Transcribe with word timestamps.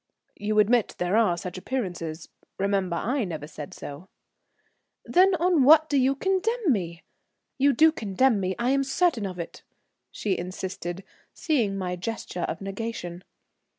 "You 0.37 0.57
admit 0.57 0.95
there 0.97 1.15
are 1.15 1.37
such 1.37 1.59
appearances? 1.59 2.27
Remember, 2.57 2.95
I 2.95 3.23
never 3.23 3.45
said 3.45 3.71
so." 3.71 4.09
"Then 5.05 5.35
on 5.35 5.63
what 5.63 5.89
do 5.89 5.97
you 5.97 6.15
condemn 6.15 6.71
me? 6.71 7.03
You 7.59 7.71
do 7.71 7.91
condemn 7.91 8.39
me, 8.39 8.55
I 8.57 8.71
am 8.71 8.83
certain 8.83 9.27
of 9.27 9.37
it," 9.37 9.61
she 10.09 10.35
insisted, 10.35 11.03
seeing 11.35 11.77
my 11.77 11.97
gesture 11.97 12.45
of 12.49 12.61
negation. 12.61 13.23